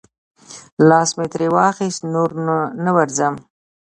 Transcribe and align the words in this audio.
لاس 0.89 1.09
مې 1.17 1.25
ترې 1.31 1.47
واخیست، 1.57 2.01
نور 2.13 2.29
نه 2.85 2.91
ورځم. 2.97 3.35